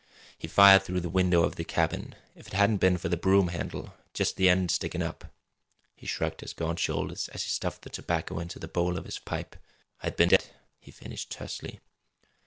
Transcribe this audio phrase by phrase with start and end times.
[0.35, 2.15] He fired through the window of the cabin.
[2.33, 5.31] If it hadn't been for the broom handle just the end of it stickin' up"
[5.95, 9.19] he shrugged his gaunt shoulders as he stuffed the tobacco into the bowl of his
[9.19, 9.55] pipe
[10.01, 10.43] "I'd been dead!"
[10.79, 11.81] he finished tersely.